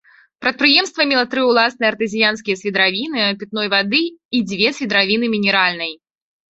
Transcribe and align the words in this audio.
Прадпрыемства 0.43 1.01
мела 1.11 1.25
тры 1.33 1.43
ўласныя 1.49 1.91
артэзіянскія 1.93 2.59
свідравіны 2.63 3.29
пітной 3.45 3.67
вады 3.77 4.03
і 4.35 4.45
дзве 4.51 4.77
свідравіны 4.83 5.25
мінеральнай. 5.39 5.99